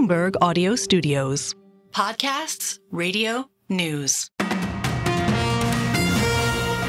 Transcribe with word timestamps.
Bloomberg 0.00 0.34
Audio 0.40 0.76
Studios. 0.76 1.54
Podcasts, 1.90 2.78
radio, 2.90 3.50
news. 3.68 4.30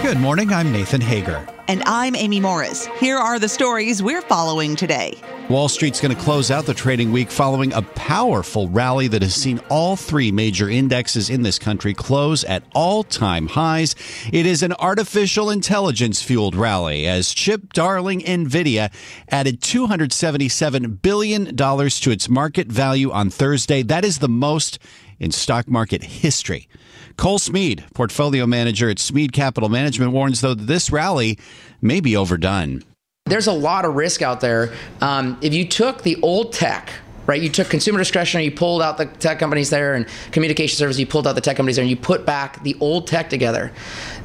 Good 0.02 0.18
morning. 0.18 0.54
I'm 0.54 0.72
Nathan 0.72 1.02
Hager. 1.02 1.46
And 1.68 1.84
I'm 1.86 2.16
Amy 2.16 2.40
Morris. 2.40 2.86
Here 3.02 3.18
are 3.18 3.38
the 3.38 3.50
stories 3.50 4.02
we're 4.02 4.22
following 4.22 4.78
today. 4.78 5.20
Wall 5.52 5.68
Street's 5.68 6.00
going 6.00 6.16
to 6.16 6.22
close 6.22 6.50
out 6.50 6.66
the 6.66 6.74
trading 6.74 7.12
week 7.12 7.30
following 7.30 7.74
a 7.74 7.82
powerful 7.82 8.70
rally 8.70 9.10
that 9.10 9.22
has 9.22 9.36
seen 9.36 9.60
all 9.68 9.98
three 9.98 10.32
major 10.32 10.70
indexes 10.70 11.30
in 11.30 11.42
this 11.42 11.60
country 11.60 11.94
close 11.94 12.46
at 12.46 12.64
all 12.74 13.04
time 13.04 13.48
highs. 13.48 13.94
It 14.32 14.46
is 14.46 14.64
an 14.64 14.72
artificial 14.80 15.50
intelligence 15.50 16.22
fueled 16.22 16.56
rally 16.56 17.06
as 17.06 17.34
chip 17.34 17.74
darling 17.74 18.22
Nvidia 18.22 18.94
added 19.28 19.60
$277 19.60 21.02
billion 21.02 21.54
to 21.58 22.12
its 22.12 22.30
market 22.30 22.68
value 22.68 23.12
on 23.12 23.30
Thursday. 23.30 23.84
That 23.84 24.06
is 24.06 24.20
the 24.20 24.30
most 24.30 24.80
in 25.20 25.32
stock 25.32 25.68
market 25.68 26.02
history. 26.02 26.70
Cole 27.18 27.40
Smead, 27.40 27.84
portfolio 27.94 28.48
manager 28.48 28.90
at 28.90 29.00
Smead 29.00 29.34
Capital 29.34 29.68
Management, 29.68 30.14
warns 30.14 30.40
though 30.40 30.54
that 30.54 30.68
this 30.68 30.92
rally 30.92 31.38
may 31.82 32.00
be 32.00 32.16
overdone 32.16 32.84
there's 33.32 33.48
a 33.48 33.54
lot 33.54 33.86
of 33.86 33.96
risk 33.96 34.22
out 34.22 34.42
there. 34.42 34.74
Um, 35.00 35.38
if 35.42 35.54
you 35.54 35.66
took 35.66 36.04
the 36.04 36.18
old 36.22 36.52
tech, 36.52 36.92
right, 37.28 37.42
you 37.42 37.48
took 37.48 37.70
consumer 37.70 37.98
discretionary, 37.98 38.44
you 38.46 38.52
pulled 38.52 38.82
out 38.82 38.98
the 38.98 39.06
tech 39.06 39.40
companies 39.40 39.70
there, 39.70 39.96
and 39.96 40.06
communication 40.34 40.78
service, 40.78 41.00
you 41.00 41.08
pulled 41.08 41.26
out 41.26 41.36
the 41.36 41.42
tech 41.42 41.56
companies 41.56 41.78
there, 41.78 41.84
and 41.84 41.90
you 41.90 41.96
put 41.96 42.26
back 42.26 42.62
the 42.64 42.76
old 42.82 43.08
tech 43.08 43.30
together. 43.30 43.72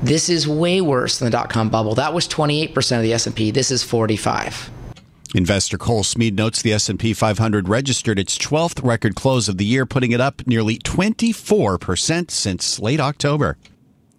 This 0.02 0.28
is 0.28 0.48
way 0.48 0.80
worse 0.80 1.20
than 1.20 1.26
the 1.26 1.30
dot 1.30 1.50
com 1.50 1.68
bubble. 1.68 1.94
That 1.94 2.14
was 2.14 2.26
28% 2.26 2.96
of 2.96 3.02
the 3.04 3.12
S&P. 3.12 3.52
This 3.52 3.70
is 3.70 3.84
45. 3.84 4.72
Investor 5.36 5.78
Cole 5.78 6.02
Smead 6.02 6.34
notes 6.34 6.62
the 6.62 6.72
S&P 6.72 7.14
500 7.14 7.68
registered 7.68 8.18
its 8.18 8.36
12th 8.36 8.84
record 8.84 9.14
close 9.14 9.48
of 9.48 9.56
the 9.56 9.64
year, 9.64 9.86
putting 9.86 10.10
it 10.10 10.20
up 10.20 10.44
nearly 10.48 10.78
24% 10.78 12.30
since 12.32 12.80
late 12.80 13.00
October. 13.00 13.56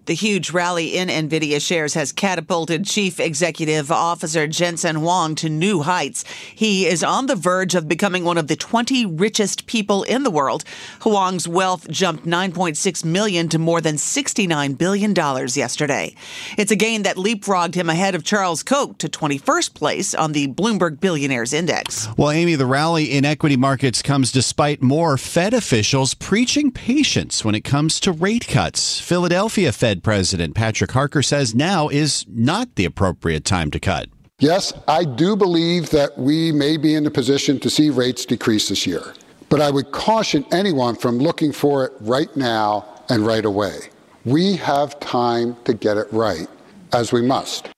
The 0.08 0.14
huge 0.14 0.52
rally 0.52 0.96
in 0.96 1.10
NVIDIA 1.10 1.60
shares 1.60 1.94
has 1.96 2.14
catapulted 2.14 2.86
Chief 2.86 3.20
Executive 3.20 3.92
Officer 3.92 4.48
Jensen 4.48 4.96
Huang 4.96 5.36
to 5.36 5.50
new 5.50 5.82
heights. 5.82 6.24
He 6.56 6.86
is 6.86 7.04
on 7.04 7.26
the 7.26 7.36
verge 7.36 7.76
of 7.76 7.90
becoming 7.90 8.24
one 8.24 8.38
of 8.38 8.48
the 8.48 8.56
20 8.56 9.06
richest 9.06 9.66
people 9.66 10.04
in 10.04 10.24
the 10.24 10.32
world. 10.32 10.64
Huang's 11.02 11.46
wealth 11.46 11.90
jumped 11.90 12.26
9.6 12.26 13.04
million 13.04 13.50
to 13.50 13.60
more 13.60 13.82
than 13.82 13.98
69 13.98 14.76
billion 14.76 15.14
dollars 15.14 15.58
yesterday. 15.58 16.16
It's 16.58 16.72
a 16.72 16.78
gain 16.78 17.04
that 17.04 17.18
leapfrogged 17.18 17.76
him 17.76 17.90
ahead 17.90 18.16
of 18.16 18.24
Charles 18.24 18.64
Koch 18.64 18.98
to 19.00 19.10
21st 19.10 19.74
place 19.74 20.16
on 20.16 20.32
the 20.32 20.48
Bloomberg 20.48 21.02
Billionaires 21.02 21.52
Index. 21.52 22.08
Well, 22.16 22.32
Amy, 22.32 22.56
the 22.56 22.66
rally 22.66 23.12
in 23.12 23.26
equity 23.26 23.58
markets 23.58 24.02
comes 24.02 24.32
despite 24.32 24.82
more 24.82 25.18
Fed 25.18 25.54
officials 25.54 26.14
preaching 26.14 26.72
patience 26.72 27.44
when 27.44 27.56
it 27.56 27.66
comes 27.66 28.00
to 28.00 28.14
rate 28.14 28.48
cuts. 28.48 29.02
Philadelphia 29.02 29.74
Fed 29.74 29.97
Fed 29.98 30.04
President 30.04 30.54
Patrick 30.54 30.92
Harker 30.92 31.24
says 31.24 31.56
now 31.56 31.90
is 31.90 32.24
not 32.30 32.76
the 32.76 32.86
appropriate 32.86 33.44
time 33.44 33.72
to 33.72 33.80
cut. 33.80 34.10
Yes, 34.38 34.72
I 34.88 35.04
do 35.04 35.36
believe 35.36 35.90
that 35.90 36.16
we 36.20 36.52
may 36.52 36.78
be 36.78 36.94
in 36.94 37.08
a 37.08 37.10
position 37.10 37.60
to 37.62 37.70
see 37.70 37.90
rates 37.90 38.24
decrease 38.24 38.70
this 38.70 38.86
year. 38.86 39.02
But 39.50 39.60
I 39.60 39.72
would 39.72 39.92
caution 39.92 40.46
anyone 40.52 40.96
from 40.96 41.18
looking 41.18 41.52
for 41.52 41.84
it 41.84 41.94
right 42.00 42.36
now 42.38 42.86
and 43.10 43.26
right 43.26 43.44
away. 43.44 43.90
We 44.24 44.56
have 44.58 45.00
time 45.00 45.58
to 45.64 45.74
get 45.74 45.98
it 45.98 46.08
right, 46.12 46.48
as 46.94 47.12
we 47.12 47.24
must. 47.24 47.70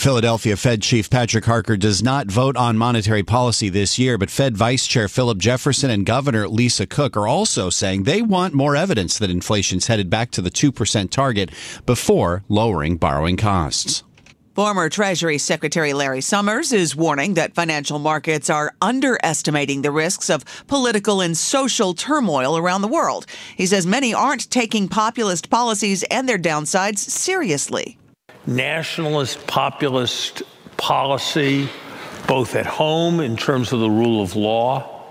Philadelphia 0.00 0.56
Fed 0.56 0.82
Chief 0.82 1.10
Patrick 1.10 1.44
Harker 1.44 1.76
does 1.76 2.02
not 2.02 2.26
vote 2.26 2.56
on 2.56 2.78
monetary 2.78 3.22
policy 3.22 3.68
this 3.68 3.98
year, 3.98 4.16
but 4.16 4.30
Fed 4.30 4.56
Vice 4.56 4.86
Chair 4.86 5.08
Philip 5.08 5.38
Jefferson 5.38 5.90
and 5.90 6.06
Governor 6.06 6.48
Lisa 6.48 6.86
Cook 6.86 7.16
are 7.16 7.28
also 7.28 7.70
saying 7.70 8.02
they 8.02 8.22
want 8.22 8.54
more 8.54 8.76
evidence 8.76 9.18
that 9.18 9.30
inflation's 9.30 9.86
headed 9.86 10.08
back 10.08 10.30
to 10.30 10.40
the 10.40 10.50
2% 10.50 11.10
target 11.10 11.50
before 11.86 12.44
lowering 12.48 12.96
borrowing 12.96 13.36
costs. 13.36 14.02
Former 14.54 14.88
Treasury 14.88 15.38
Secretary 15.38 15.92
Larry 15.92 16.20
Summers 16.20 16.72
is 16.72 16.94
warning 16.94 17.34
that 17.34 17.54
financial 17.54 17.98
markets 17.98 18.48
are 18.48 18.74
underestimating 18.80 19.82
the 19.82 19.90
risks 19.90 20.30
of 20.30 20.44
political 20.66 21.20
and 21.20 21.36
social 21.36 21.92
turmoil 21.92 22.56
around 22.56 22.82
the 22.82 22.88
world. 22.88 23.26
He 23.56 23.66
says 23.66 23.86
many 23.86 24.14
aren't 24.14 24.50
taking 24.50 24.88
populist 24.88 25.50
policies 25.50 26.04
and 26.04 26.28
their 26.28 26.38
downsides 26.38 26.98
seriously 26.98 27.98
nationalist, 28.46 29.46
populist 29.46 30.42
policy, 30.76 31.68
both 32.26 32.54
at 32.54 32.66
home 32.66 33.20
in 33.20 33.36
terms 33.36 33.72
of 33.72 33.80
the 33.80 33.90
rule 33.90 34.22
of 34.22 34.36
law, 34.36 35.04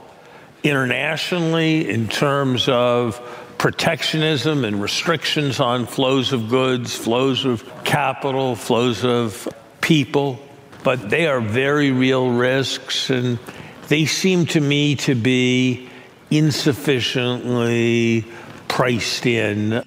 internationally 0.63 1.89
in 1.89 2.07
terms 2.07 2.67
of 2.67 3.19
protectionism 3.57 4.65
and 4.65 4.81
restrictions 4.81 5.59
on 5.59 5.85
flows 5.85 6.33
of 6.33 6.49
goods, 6.49 6.95
flows 6.95 7.45
of 7.45 7.63
capital, 7.83 8.55
flows 8.55 9.05
of 9.05 9.47
people. 9.81 10.39
But 10.83 11.09
they 11.09 11.27
are 11.27 11.39
very 11.39 11.91
real 11.91 12.29
risks, 12.29 13.09
and 13.09 13.39
they 13.87 14.05
seem 14.05 14.45
to 14.47 14.59
me 14.59 14.95
to 14.97 15.15
be 15.15 15.89
insufficiently 16.29 18.25
priced 18.67 19.25
in. 19.25 19.85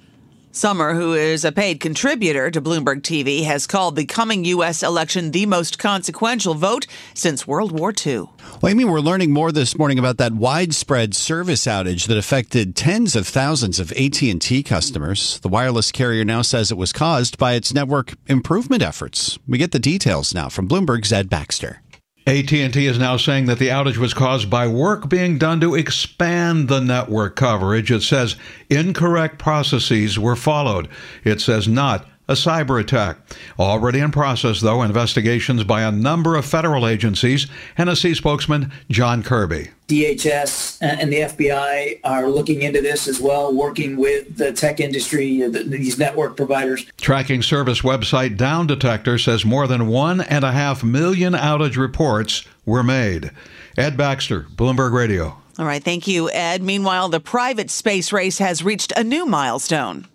Summer, 0.57 0.95
who 0.95 1.13
is 1.13 1.45
a 1.45 1.51
paid 1.51 1.79
contributor 1.79 2.49
to 2.49 2.59
Bloomberg 2.59 3.01
TV, 3.03 3.43
has 3.43 3.67
called 3.67 3.95
the 3.95 4.05
coming 4.05 4.43
U.S. 4.45 4.81
election 4.81 5.29
the 5.29 5.45
most 5.45 5.77
consequential 5.77 6.55
vote 6.55 6.87
since 7.13 7.45
World 7.45 7.71
War 7.71 7.93
II. 7.93 8.25
Well, 8.59 8.71
Amy, 8.71 8.83
we're 8.83 8.99
learning 8.99 9.31
more 9.31 9.51
this 9.51 9.77
morning 9.77 9.99
about 9.99 10.17
that 10.17 10.33
widespread 10.33 11.15
service 11.15 11.67
outage 11.67 12.07
that 12.07 12.17
affected 12.17 12.75
tens 12.75 13.15
of 13.15 13.27
thousands 13.27 13.79
of 13.79 13.91
AT&T 13.91 14.63
customers. 14.63 15.39
The 15.41 15.47
wireless 15.47 15.91
carrier 15.91 16.25
now 16.25 16.41
says 16.41 16.71
it 16.71 16.77
was 16.77 16.91
caused 16.91 17.37
by 17.37 17.53
its 17.53 17.71
network 17.71 18.15
improvement 18.25 18.81
efforts. 18.81 19.37
We 19.47 19.59
get 19.59 19.73
the 19.73 19.79
details 19.79 20.33
now 20.33 20.49
from 20.49 20.67
Bloomberg's 20.67 21.13
Ed 21.13 21.29
Baxter. 21.29 21.83
AT&T 22.27 22.85
is 22.85 22.99
now 22.99 23.15
saying 23.15 23.45
that 23.45 23.57
the 23.57 23.69
outage 23.69 23.95
was 23.95 24.13
caused 24.13 24.49
by 24.49 24.67
work 24.67 25.07
being 25.07 25.37
done 25.37 25.61
to 25.61 25.75
expand 25.75 26.67
the 26.67 26.81
network 26.81 27.37
coverage. 27.37 27.89
It 27.89 28.01
says 28.01 28.35
incorrect 28.69 29.39
processes 29.39 30.19
were 30.19 30.35
followed. 30.35 30.89
It 31.23 31.39
says 31.39 31.69
not 31.69 32.05
a 32.27 32.33
cyber 32.33 32.79
attack. 32.79 33.17
Already 33.59 33.99
in 33.99 34.11
process, 34.11 34.61
though, 34.61 34.81
investigations 34.81 35.63
by 35.63 35.81
a 35.81 35.91
number 35.91 36.35
of 36.35 36.45
federal 36.45 36.87
agencies. 36.87 37.47
NSC 37.77 38.15
spokesman 38.15 38.71
John 38.89 39.23
Kirby. 39.23 39.69
DHS 39.87 40.79
and 40.81 41.11
the 41.11 41.21
FBI 41.21 42.01
are 42.03 42.29
looking 42.29 42.61
into 42.61 42.81
this 42.81 43.07
as 43.07 43.21
well, 43.21 43.53
working 43.53 43.95
with 43.95 44.35
the 44.35 44.51
tech 44.51 44.81
industry, 44.81 45.47
these 45.47 45.97
network 45.97 46.35
providers. 46.35 46.85
Tracking 46.97 47.41
service 47.41 47.81
website 47.81 48.35
Down 48.35 48.67
Detector 48.67 49.17
says 49.17 49.45
more 49.45 49.65
than 49.65 49.87
one 49.87 50.19
and 50.19 50.43
a 50.43 50.51
half 50.51 50.83
million 50.83 51.33
outage 51.33 51.77
reports 51.77 52.45
were 52.65 52.83
made. 52.83 53.31
Ed 53.77 53.95
Baxter, 53.95 54.47
Bloomberg 54.55 54.91
Radio. 54.91 55.37
All 55.57 55.65
right, 55.65 55.83
thank 55.83 56.07
you, 56.07 56.29
Ed. 56.31 56.61
Meanwhile, 56.61 57.09
the 57.09 57.19
private 57.19 57.71
space 57.71 58.11
race 58.11 58.39
has 58.39 58.63
reached 58.63 58.91
a 58.95 59.03
new 59.03 59.25
milestone. 59.25 60.05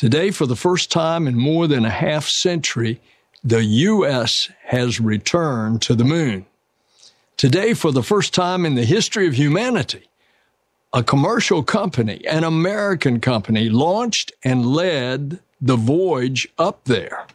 Today, 0.00 0.30
for 0.30 0.46
the 0.46 0.56
first 0.56 0.90
time 0.90 1.26
in 1.26 1.36
more 1.36 1.66
than 1.66 1.84
a 1.84 1.90
half 1.90 2.26
century, 2.26 3.02
the 3.44 3.62
U.S. 3.62 4.50
has 4.62 4.98
returned 4.98 5.82
to 5.82 5.94
the 5.94 6.04
moon. 6.04 6.46
Today, 7.36 7.74
for 7.74 7.92
the 7.92 8.02
first 8.02 8.32
time 8.32 8.64
in 8.64 8.76
the 8.76 8.86
history 8.86 9.26
of 9.26 9.34
humanity, 9.34 10.08
a 10.94 11.02
commercial 11.02 11.62
company, 11.62 12.26
an 12.26 12.44
American 12.44 13.20
company, 13.20 13.68
launched 13.68 14.32
and 14.42 14.64
led 14.64 15.40
the 15.60 15.76
voyage 15.76 16.48
up 16.56 16.82
there. 16.84 17.26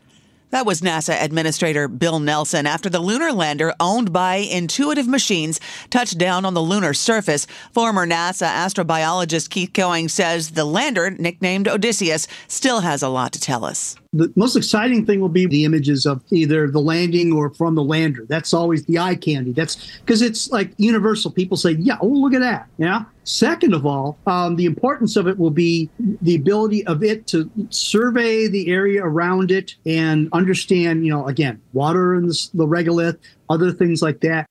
That 0.52 0.66
was 0.66 0.82
NASA 0.82 1.22
Administrator 1.22 1.88
Bill 1.88 2.20
Nelson 2.20 2.66
after 2.66 2.90
the 2.90 3.00
lunar 3.00 3.32
lander 3.32 3.74
owned 3.80 4.14
by 4.14 4.36
Intuitive 4.36 5.08
Machines 5.08 5.60
touched 5.90 6.18
down 6.18 6.46
on 6.46 6.54
the 6.54 6.62
lunar 6.62 6.94
surface. 6.94 7.48
Former 7.74 8.06
NASA 8.06 8.48
astrobiologist 8.48 9.50
Keith 9.50 9.74
Cowing 9.74 10.08
says 10.08 10.52
the 10.52 10.66
lander, 10.66 11.12
nicknamed 11.12 11.68
Odysseus, 11.68 12.28
still 12.48 12.82
has 12.82 13.02
a 13.02 13.10
lot 13.10 13.34
to 13.34 13.40
tell 13.40 13.66
us. 13.66 13.96
The 14.16 14.32
most 14.36 14.56
exciting 14.56 15.06
thing 15.06 15.20
will 15.20 15.30
be 15.30 15.46
the 15.46 15.66
images 15.66 16.06
of 16.06 16.24
either 16.32 16.72
the 16.72 16.80
landing 16.80 17.34
or 17.34 17.54
from 17.54 17.76
the 17.76 17.84
lander. 17.84 18.26
That's 18.28 18.54
always 18.54 18.86
the 18.86 18.98
eye 18.98 19.16
candy. 19.16 19.52
That's 19.52 20.00
because 20.00 20.22
it's 20.22 20.50
like 20.52 20.72
universal. 20.78 21.32
People 21.32 21.58
say, 21.58 21.72
yeah, 21.72 21.98
oh, 22.02 22.08
look 22.08 22.34
at 22.34 22.40
that. 22.40 22.68
Yeah. 22.78 23.04
Second 23.26 23.74
of 23.74 23.86
all, 23.86 24.18
um, 24.26 24.56
the 24.56 24.66
importance 24.66 25.18
of 25.18 25.28
it 25.28 25.38
will 25.38 25.52
be 25.52 25.90
the 26.22 26.36
ability 26.36 26.86
of 26.88 27.04
it 27.04 27.28
to 27.28 27.52
survey 27.70 28.48
the 28.48 28.72
area 28.72 29.04
around 29.04 29.52
it 29.52 29.76
and 29.86 30.30
understand, 30.32 31.06
you 31.06 31.12
know, 31.12 31.28
again, 31.28 31.62
water 31.74 32.14
and 32.14 32.30
the, 32.30 32.50
the 32.54 32.66
regolith, 32.66 33.18
other 33.50 33.72
things 33.72 34.02
like 34.02 34.22
that. 34.22 34.48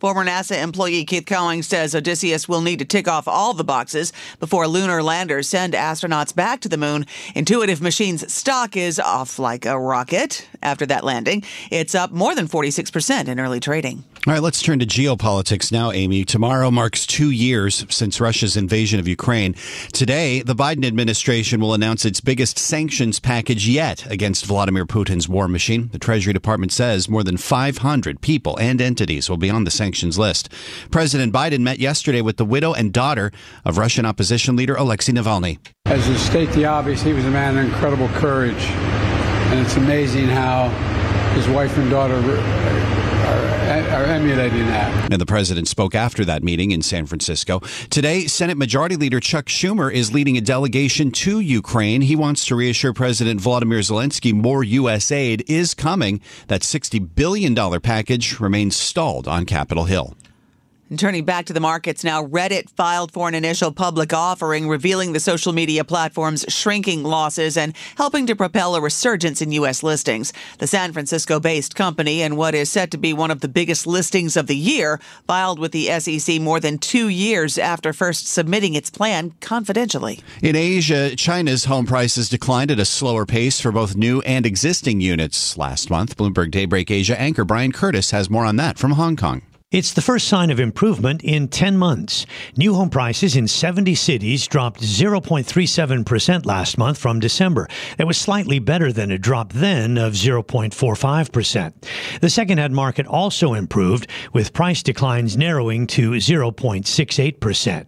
Former 0.00 0.24
NASA 0.24 0.60
employee 0.60 1.04
Keith 1.04 1.24
Cowing 1.24 1.62
says 1.62 1.94
Odysseus 1.94 2.48
will 2.48 2.60
need 2.60 2.80
to 2.80 2.84
tick 2.84 3.06
off 3.08 3.28
all 3.28 3.54
the 3.54 3.64
boxes 3.64 4.12
before 4.40 4.66
lunar 4.66 5.02
landers 5.02 5.48
send 5.48 5.72
astronauts 5.72 6.34
back 6.34 6.60
to 6.60 6.68
the 6.68 6.76
moon. 6.76 7.06
Intuitive 7.34 7.80
Machines 7.80 8.32
stock 8.32 8.76
is 8.76 8.98
off 8.98 9.38
like 9.38 9.64
a 9.64 9.78
rocket 9.78 10.48
after 10.62 10.84
that 10.86 11.04
landing. 11.04 11.44
It's 11.70 11.94
up 11.94 12.10
more 12.10 12.34
than 12.34 12.48
46% 12.48 13.28
in 13.28 13.38
early 13.38 13.60
trading. 13.60 14.04
All 14.26 14.32
right, 14.32 14.42
let's 14.42 14.62
turn 14.62 14.78
to 14.78 14.86
geopolitics 14.86 15.70
now, 15.70 15.92
Amy. 15.92 16.24
Tomorrow 16.24 16.70
marks 16.70 17.04
two 17.04 17.30
years 17.30 17.84
since 17.90 18.22
Russia's 18.22 18.56
invasion 18.56 18.98
of 18.98 19.06
Ukraine. 19.06 19.54
Today, 19.92 20.40
the 20.40 20.54
Biden 20.54 20.86
administration 20.86 21.60
will 21.60 21.74
announce 21.74 22.06
its 22.06 22.22
biggest 22.22 22.58
sanctions 22.58 23.20
package 23.20 23.68
yet 23.68 24.10
against 24.10 24.46
Vladimir 24.46 24.86
Putin's 24.86 25.28
war 25.28 25.46
machine. 25.46 25.90
The 25.92 25.98
Treasury 25.98 26.32
Department 26.32 26.72
says 26.72 27.06
more 27.06 27.22
than 27.22 27.36
500 27.36 28.22
people 28.22 28.58
and 28.58 28.80
entities 28.80 29.28
will 29.28 29.36
be 29.36 29.50
on 29.50 29.64
the 29.64 29.70
sanctions 29.70 30.18
list. 30.18 30.48
President 30.90 31.30
Biden 31.30 31.60
met 31.60 31.78
yesterday 31.78 32.22
with 32.22 32.38
the 32.38 32.46
widow 32.46 32.72
and 32.72 32.94
daughter 32.94 33.30
of 33.66 33.76
Russian 33.76 34.06
opposition 34.06 34.56
leader 34.56 34.74
Alexei 34.74 35.12
Navalny. 35.12 35.58
As 35.84 36.06
to 36.06 36.18
state 36.18 36.48
the 36.52 36.64
obvious, 36.64 37.02
he 37.02 37.12
was 37.12 37.26
a 37.26 37.30
man 37.30 37.58
of 37.58 37.66
incredible 37.66 38.08
courage. 38.08 38.64
And 39.52 39.60
it's 39.60 39.76
amazing 39.76 40.28
how 40.28 40.70
his 41.34 41.46
wife 41.46 41.76
and 41.76 41.90
daughter 41.90 42.22
are 43.24 44.04
emulating 44.04 44.66
that. 44.66 45.12
And 45.12 45.20
the 45.20 45.26
president 45.26 45.68
spoke 45.68 45.94
after 45.94 46.24
that 46.24 46.42
meeting 46.42 46.70
in 46.70 46.82
San 46.82 47.06
Francisco. 47.06 47.60
Today, 47.90 48.26
Senate 48.26 48.56
Majority 48.56 48.96
Leader 48.96 49.20
Chuck 49.20 49.46
Schumer 49.46 49.92
is 49.92 50.12
leading 50.12 50.36
a 50.36 50.40
delegation 50.40 51.10
to 51.12 51.40
Ukraine. 51.40 52.02
He 52.02 52.16
wants 52.16 52.44
to 52.46 52.56
reassure 52.56 52.92
President 52.92 53.40
Volodymyr 53.40 53.80
Zelensky 53.80 54.32
more 54.32 54.64
U.S. 54.64 55.10
aid 55.10 55.44
is 55.48 55.74
coming. 55.74 56.20
That 56.48 56.62
$60 56.62 57.14
billion 57.14 57.54
package 57.80 58.40
remains 58.40 58.76
stalled 58.76 59.28
on 59.28 59.46
Capitol 59.46 59.84
Hill. 59.84 60.16
And 60.90 60.98
turning 60.98 61.24
back 61.24 61.46
to 61.46 61.54
the 61.54 61.60
markets 61.60 62.04
now, 62.04 62.26
Reddit 62.26 62.68
filed 62.68 63.10
for 63.10 63.26
an 63.26 63.34
initial 63.34 63.72
public 63.72 64.12
offering, 64.12 64.68
revealing 64.68 65.14
the 65.14 65.20
social 65.20 65.54
media 65.54 65.82
platform's 65.82 66.44
shrinking 66.48 67.04
losses 67.04 67.56
and 67.56 67.74
helping 67.96 68.26
to 68.26 68.36
propel 68.36 68.74
a 68.74 68.82
resurgence 68.82 69.40
in 69.40 69.50
U.S. 69.52 69.82
listings. 69.82 70.34
The 70.58 70.66
San 70.66 70.92
Francisco 70.92 71.40
based 71.40 71.74
company, 71.74 72.20
and 72.22 72.36
what 72.36 72.54
is 72.54 72.70
set 72.70 72.90
to 72.90 72.98
be 72.98 73.14
one 73.14 73.30
of 73.30 73.40
the 73.40 73.48
biggest 73.48 73.86
listings 73.86 74.36
of 74.36 74.46
the 74.46 74.56
year, 74.56 75.00
filed 75.26 75.58
with 75.58 75.72
the 75.72 75.86
SEC 75.98 76.38
more 76.40 76.60
than 76.60 76.76
two 76.76 77.08
years 77.08 77.56
after 77.56 77.94
first 77.94 78.26
submitting 78.26 78.74
its 78.74 78.90
plan 78.90 79.32
confidentially. 79.40 80.20
In 80.42 80.54
Asia, 80.54 81.16
China's 81.16 81.64
home 81.64 81.86
prices 81.86 82.28
declined 82.28 82.70
at 82.70 82.78
a 82.78 82.84
slower 82.84 83.24
pace 83.24 83.58
for 83.58 83.72
both 83.72 83.96
new 83.96 84.20
and 84.20 84.44
existing 84.44 85.00
units 85.00 85.56
last 85.56 85.88
month. 85.88 86.18
Bloomberg 86.18 86.50
Daybreak 86.50 86.90
Asia 86.90 87.18
anchor 87.18 87.44
Brian 87.44 87.72
Curtis 87.72 88.10
has 88.10 88.28
more 88.28 88.44
on 88.44 88.56
that 88.56 88.78
from 88.78 88.92
Hong 88.92 89.16
Kong. 89.16 89.40
It's 89.74 89.92
the 89.92 90.02
first 90.02 90.28
sign 90.28 90.52
of 90.52 90.60
improvement 90.60 91.24
in 91.24 91.48
10 91.48 91.76
months. 91.76 92.26
New 92.56 92.74
home 92.74 92.90
prices 92.90 93.34
in 93.34 93.48
70 93.48 93.96
cities 93.96 94.46
dropped 94.46 94.80
0.37% 94.80 96.46
last 96.46 96.78
month 96.78 96.96
from 96.96 97.18
December. 97.18 97.66
That 97.98 98.06
was 98.06 98.16
slightly 98.16 98.60
better 98.60 98.92
than 98.92 99.10
a 99.10 99.18
drop 99.18 99.52
then 99.52 99.98
of 99.98 100.12
0.45%. 100.12 102.20
The 102.20 102.30
second-hand 102.30 102.72
market 102.72 103.08
also 103.08 103.52
improved, 103.52 104.08
with 104.32 104.52
price 104.52 104.80
declines 104.80 105.36
narrowing 105.36 105.88
to 105.88 106.12
0.68%. 106.12 107.86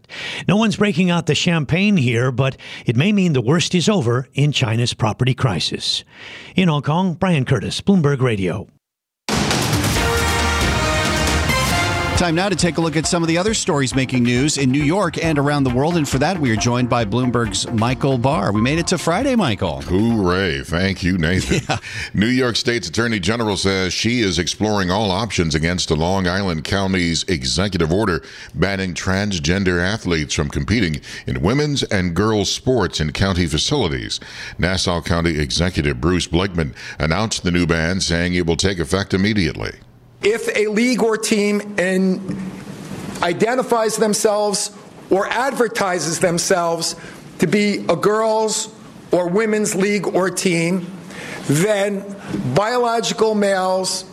No 0.48 0.56
one's 0.56 0.78
breaking 0.78 1.10
out 1.10 1.26
the 1.26 1.36
champagne 1.36 1.96
here, 1.96 2.32
but 2.32 2.56
it 2.84 2.96
may 2.96 3.12
mean 3.12 3.32
the 3.32 3.40
worst 3.40 3.76
is 3.76 3.88
over 3.88 4.26
in 4.34 4.50
China's 4.50 4.92
property 4.92 5.34
crisis. 5.34 6.02
In 6.56 6.66
Hong 6.66 6.82
Kong, 6.82 7.14
Brian 7.14 7.44
Curtis, 7.44 7.80
Bloomberg 7.80 8.20
Radio. 8.20 8.66
Time 12.16 12.34
now 12.34 12.48
to 12.48 12.56
take 12.56 12.78
a 12.78 12.80
look 12.80 12.96
at 12.96 13.06
some 13.06 13.22
of 13.22 13.28
the 13.28 13.36
other 13.36 13.52
stories 13.52 13.94
making 13.94 14.22
news 14.22 14.56
in 14.56 14.70
New 14.70 14.82
York 14.82 15.22
and 15.22 15.38
around 15.38 15.64
the 15.64 15.74
world. 15.74 15.98
And 15.98 16.08
for 16.08 16.16
that, 16.18 16.38
we 16.38 16.50
are 16.50 16.56
joined 16.56 16.88
by 16.88 17.04
Bloomberg's 17.04 17.70
Michael 17.70 18.16
Barr. 18.16 18.52
We 18.52 18.62
made 18.62 18.78
it 18.78 18.86
to 18.86 18.96
Friday, 18.96 19.36
Michael. 19.36 19.82
Hooray. 19.82 20.62
Thank 20.62 21.02
you, 21.02 21.18
Nathan. 21.18 21.60
Yeah. 21.68 21.78
New 22.14 22.26
York 22.26 22.56
State's 22.56 22.88
Attorney 22.88 23.18
General 23.18 23.56
says 23.56 23.92
she 23.92 24.20
is 24.20 24.38
exploring 24.38 24.90
all 24.90 25.10
options 25.10 25.54
against 25.54 25.90
a 25.90 25.94
Long 25.94 26.26
Island 26.26 26.64
County's 26.64 27.22
executive 27.24 27.92
order 27.92 28.22
banning 28.54 28.94
transgender 28.94 29.82
athletes 29.82 30.32
from 30.34 30.48
competing 30.48 31.00
in 31.26 31.42
women's 31.42 31.82
and 31.84 32.14
girls' 32.14 32.50
sports 32.50 33.00
in 33.00 33.12
county 33.12 33.46
facilities. 33.46 34.20
Nassau 34.58 35.00
County 35.02 35.38
Executive 35.38 36.00
Bruce 36.00 36.26
Blakeman 36.26 36.74
announced 36.98 37.42
the 37.42 37.50
new 37.50 37.66
ban, 37.66 38.00
saying 38.00 38.34
it 38.34 38.46
will 38.46 38.56
take 38.56 38.78
effect 38.78 39.12
immediately 39.12 39.72
if 40.22 40.54
a 40.56 40.66
league 40.68 41.02
or 41.02 41.16
team 41.16 41.60
in, 41.78 42.50
identifies 43.22 43.96
themselves 43.96 44.70
or 45.10 45.26
advertises 45.28 46.20
themselves 46.20 46.96
to 47.38 47.46
be 47.46 47.84
a 47.88 47.96
girls 47.96 48.74
or 49.12 49.28
women's 49.28 49.74
league 49.74 50.06
or 50.06 50.30
team, 50.30 50.90
then 51.46 52.04
biological 52.54 53.34
males 53.34 54.04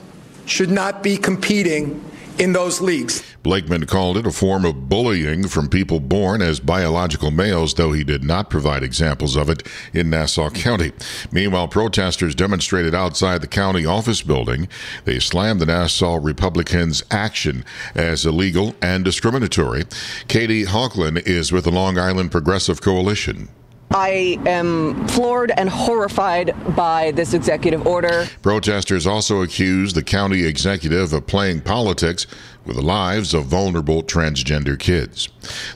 should 0.45 0.69
not 0.69 1.01
be 1.01 1.17
competing 1.17 2.03
in 2.37 2.53
those 2.53 2.81
leagues. 2.81 3.32
Blakeman 3.43 3.85
called 3.85 4.15
it 4.15 4.25
a 4.25 4.31
form 4.31 4.63
of 4.63 4.87
bullying 4.87 5.49
from 5.49 5.67
people 5.67 5.99
born 5.99 6.41
as 6.41 6.61
biological 6.61 7.29
males, 7.29 7.73
though 7.73 7.91
he 7.91 8.05
did 8.05 8.23
not 8.23 8.49
provide 8.49 8.83
examples 8.83 9.35
of 9.35 9.49
it 9.49 9.67
in 9.93 10.09
Nassau 10.09 10.49
County. 10.49 10.93
Meanwhile, 11.29 11.67
protesters 11.67 12.35
demonstrated 12.35 12.95
outside 12.95 13.41
the 13.41 13.47
county 13.47 13.85
office 13.85 14.21
building. 14.21 14.69
They 15.03 15.19
slammed 15.19 15.59
the 15.59 15.65
Nassau 15.65 16.15
Republicans' 16.15 17.03
action 17.11 17.65
as 17.93 18.25
illegal 18.25 18.75
and 18.81 19.03
discriminatory. 19.03 19.83
Katie 20.29 20.63
Hochland 20.63 21.27
is 21.27 21.51
with 21.51 21.65
the 21.65 21.71
Long 21.71 21.97
Island 21.97 22.31
Progressive 22.31 22.81
Coalition. 22.81 23.49
I 23.95 24.39
am 24.47 25.07
floored 25.09 25.51
and 25.55 25.69
horrified 25.69 26.55
by 26.75 27.11
this 27.11 27.35
executive 27.35 27.85
order. 27.85 28.27
Protesters 28.41 29.05
also 29.05 29.43
accused 29.43 29.95
the 29.95 30.01
county 30.01 30.45
executive 30.45 31.13
of 31.13 31.27
playing 31.27 31.61
politics 31.61 32.25
with 32.65 32.77
the 32.77 32.81
lives 32.81 33.33
of 33.33 33.45
vulnerable 33.45 34.03
transgender 34.03 34.79
kids. 34.79 35.27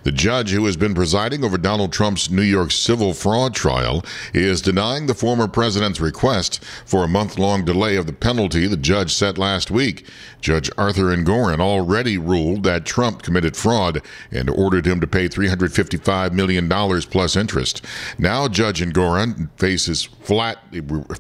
The 0.03 0.12
judge 0.12 0.51
who 0.51 0.65
has 0.65 0.77
been 0.77 0.95
presiding 0.95 1.43
over 1.43 1.57
Donald 1.57 1.91
Trump's 1.91 2.29
New 2.29 2.43
York 2.43 2.71
civil 2.71 3.13
fraud 3.13 3.53
trial 3.53 4.03
is 4.33 4.62
denying 4.62 5.07
the 5.07 5.13
former 5.13 5.47
president's 5.47 6.00
request 6.00 6.63
for 6.86 7.03
a 7.03 7.09
month 7.09 7.38
long 7.38 7.65
delay 7.65 7.97
of 7.97 8.05
the 8.05 8.13
penalty 8.13 8.67
the 8.67 8.77
judge 8.77 9.13
set 9.13 9.38
last 9.38 9.69
week. 9.69 10.07
Judge 10.39 10.69
Arthur 10.77 11.15
Engoron 11.15 11.59
already 11.59 12.17
ruled 12.17 12.63
that 12.63 12.86
Trump 12.86 13.21
committed 13.21 13.57
fraud 13.57 14.01
and 14.31 14.50
ordered 14.50 14.86
him 14.86 15.01
to 15.01 15.07
pay 15.07 15.27
$355 15.27 16.31
million 16.31 16.69
plus 16.69 17.36
interest. 17.36 17.83
Now, 18.17 18.47
Judge 18.47 18.81
Engoron 18.81 19.49
faces 19.57 20.03
flat, 20.03 20.57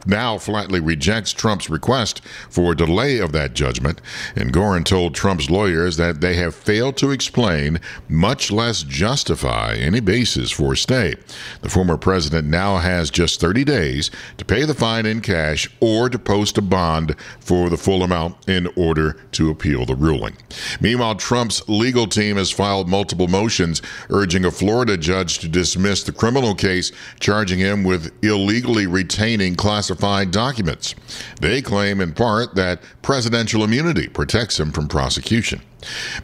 now 0.05 0.37
flatly 0.37 0.79
rejects 0.79 1.31
Trump's 1.31 1.69
request 1.69 2.21
for 2.49 2.71
a 2.71 2.75
delay 2.75 3.19
of 3.19 3.31
that 3.31 3.53
judgment. 3.53 4.01
Engoron 4.35 4.83
told 4.83 5.15
Trump's 5.15 5.49
lawyers 5.49 5.97
that 5.97 6.21
they 6.21 6.35
have 6.35 6.55
failed 6.55 6.97
to 6.97 7.11
explain, 7.11 7.79
much 8.09 8.51
less 8.51 8.83
justify, 8.83 9.75
any 9.75 9.99
basis 9.99 10.51
for 10.51 10.75
stay. 10.75 11.15
The 11.61 11.69
former 11.69 11.97
president 11.97 12.47
now 12.47 12.77
has 12.77 13.09
just 13.09 13.39
30 13.39 13.63
days 13.63 14.11
to 14.37 14.45
pay 14.45 14.63
the 14.63 14.73
fine 14.73 15.05
in 15.05 15.21
cash 15.21 15.69
or 15.79 16.09
to 16.09 16.19
post 16.19 16.57
a 16.57 16.61
bond 16.61 17.15
for 17.39 17.69
the 17.69 17.77
full 17.77 18.03
amount 18.03 18.35
in 18.49 18.67
order 18.75 19.13
to 19.31 19.49
appeal 19.49 19.85
the 19.85 19.95
ruling. 19.95 20.35
Meanwhile, 20.81 21.15
Trump's 21.15 21.67
legal 21.69 22.07
team 22.07 22.37
has 22.37 22.51
filed 22.51 22.89
multiple 22.89 23.27
motions 23.27 23.81
urging 24.09 24.45
a 24.45 24.51
Florida 24.51 24.97
judge 24.97 25.39
to 25.39 25.47
dismiss 25.47 26.03
the 26.03 26.11
criminal 26.11 26.55
case 26.55 26.76
charging 27.19 27.59
him 27.59 27.83
with 27.83 28.11
illegally 28.23 28.87
retaining 28.87 29.55
classified 29.55 30.31
documents. 30.31 30.95
They 31.41 31.61
claim 31.61 32.01
in 32.01 32.13
part 32.13 32.55
that 32.55 32.81
presidential 33.01 33.63
immunity 33.63 34.07
protects 34.07 34.59
him 34.59 34.71
from 34.71 34.87
prosecution. 34.87 35.61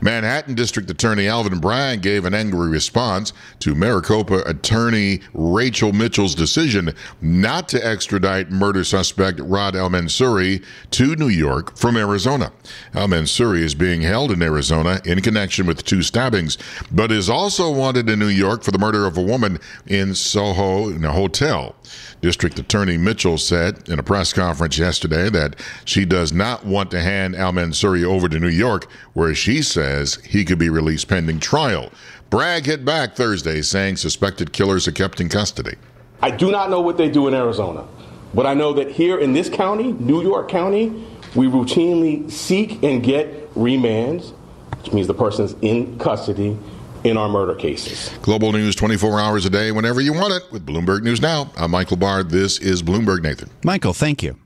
Manhattan 0.01 0.55
District 0.55 0.89
Attorney 0.89 1.27
Alvin 1.27 1.60
Bragg 1.60 2.01
gave 2.01 2.25
an 2.25 2.33
angry 2.33 2.69
response 2.69 3.33
to 3.60 3.75
Maricopa 3.75 4.41
attorney 4.45 5.22
Rachel 5.33 5.93
Mitchell's 5.93 6.36
decision 6.36 6.93
not 7.22 7.69
to 7.69 7.86
extradite 7.86 8.50
murder 8.50 8.83
suspect 8.83 9.39
Raad 9.39 9.75
El 9.75 9.89
Mansouri 9.89 10.63
to 10.91 11.15
New 11.15 11.27
York 11.27 11.77
from 11.77 11.98
Arizona. 11.98 12.51
El 12.93 13.07
Mansouri 13.07 13.60
is 13.60 13.75
being 13.75 14.01
held 14.01 14.31
in 14.31 14.41
Arizona 14.41 15.01
in 15.05 15.22
connection 15.22 15.65
with 15.65 15.86
two 15.86 16.01
stabbings, 16.01 16.57
but 16.91 17.12
is 17.12 17.29
also 17.29 17.72
wanted 17.72 18.10
in 18.10 18.19
New 18.19 18.27
York 18.27 18.63
for 18.63 18.72
the 18.72 18.79
murder 18.79 19.05
of 19.05 19.17
a 19.17 19.22
woman 19.22 19.60
in 19.86 20.15
Soho 20.15 20.89
in 20.89 21.05
a 21.05 21.12
hotel. 21.12 21.75
District 22.22 22.57
Attorney 22.57 22.98
Mitchell 22.98 23.38
said 23.38 23.89
in 23.89 24.00
a 24.00 24.03
press 24.03 24.31
conference 24.31 24.77
yesterday 24.77 25.29
that 25.29 25.57
she 25.83 26.05
does 26.05 26.31
not 26.31 26.65
want 26.65 26.89
to 26.91 27.01
hand 27.01 27.36
Al 27.36 27.51
Mansouri 27.51 28.05
over 28.05 28.29
to 28.29 28.39
New 28.39 28.48
York, 28.48 28.89
where 29.12 29.36
she 29.36 29.43
says 29.44 30.16
he 30.26 30.46
could 30.46 30.60
be 30.60 30.70
released 30.70 31.08
pending 31.08 31.40
trial. 31.40 31.92
Bragg 32.30 32.66
hit 32.66 32.86
back 32.86 33.16
Thursday, 33.16 33.62
saying 33.62 33.98
suspected 33.98 34.54
killers 34.54 34.88
are 34.88 34.92
kept 34.92 35.20
in 35.22 35.30
custody. 35.30 35.76
I 36.22 36.32
do 36.32 36.50
not 36.50 36.70
know 36.70 36.82
what 36.82 36.98
they 36.98 37.10
do 37.10 37.28
in 37.28 37.34
Arizona, 37.34 37.86
but 38.34 38.46
I 38.46 38.54
know 38.54 38.74
that 38.74 38.90
here 38.90 39.20
in 39.20 39.34
this 39.34 39.50
county, 39.50 39.92
New 39.94 40.24
York 40.24 40.50
County, 40.50 41.06
we 41.36 41.48
routinely 41.48 42.32
seek 42.32 42.82
and 42.82 43.04
get 43.04 43.54
remands, 43.54 44.32
which 44.78 44.94
means 44.94 45.08
the 45.08 45.14
person's 45.14 45.56
in 45.62 46.00
custody 46.00 46.58
in 47.04 47.18
our 47.18 47.28
murder 47.28 47.56
cases. 47.56 48.10
Global 48.22 48.52
news 48.54 48.76
24 48.76 49.20
hours 49.20 49.46
a 49.46 49.50
day, 49.50 49.72
whenever 49.72 50.00
you 50.00 50.14
want 50.14 50.34
it, 50.34 50.44
with 50.52 50.66
Bloomberg 50.66 51.04
News 51.04 51.22
Now. 51.22 51.52
I'm 51.58 51.72
Michael 51.72 51.98
Barr. 51.98 52.24
This 52.24 52.60
is 52.60 52.82
Bloomberg 52.82 53.22
Nathan. 53.22 53.50
Michael, 53.64 53.94
thank 53.94 54.24
you. 54.24 54.38